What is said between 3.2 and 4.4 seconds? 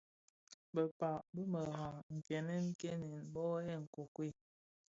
mböghèn nkokuei.